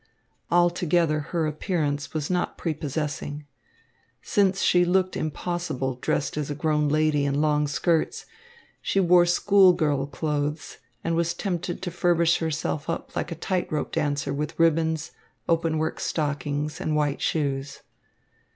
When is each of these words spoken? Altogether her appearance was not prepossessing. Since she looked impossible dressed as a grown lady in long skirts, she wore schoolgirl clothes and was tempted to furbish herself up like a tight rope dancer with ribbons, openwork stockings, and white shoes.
Altogether 0.49 1.19
her 1.29 1.45
appearance 1.45 2.11
was 2.11 2.27
not 2.27 2.57
prepossessing. 2.57 3.45
Since 4.23 4.63
she 4.63 4.83
looked 4.83 5.15
impossible 5.15 5.97
dressed 5.97 6.37
as 6.37 6.49
a 6.49 6.55
grown 6.55 6.89
lady 6.89 7.23
in 7.23 7.39
long 7.39 7.67
skirts, 7.67 8.25
she 8.81 8.99
wore 8.99 9.27
schoolgirl 9.27 10.07
clothes 10.07 10.79
and 11.03 11.15
was 11.15 11.35
tempted 11.35 11.83
to 11.83 11.91
furbish 11.91 12.39
herself 12.39 12.89
up 12.89 13.15
like 13.15 13.31
a 13.31 13.35
tight 13.35 13.71
rope 13.71 13.91
dancer 13.91 14.33
with 14.33 14.57
ribbons, 14.59 15.11
openwork 15.47 15.99
stockings, 15.99 16.81
and 16.81 16.95
white 16.95 17.21
shoes. 17.21 17.83